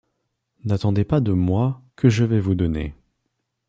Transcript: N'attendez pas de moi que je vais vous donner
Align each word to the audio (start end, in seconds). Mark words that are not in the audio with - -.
N'attendez 0.65 1.03
pas 1.05 1.19
de 1.19 1.31
moi 1.31 1.79
que 1.95 2.09
je 2.09 2.23
vais 2.23 2.39
vous 2.39 2.55
donner 2.55 2.95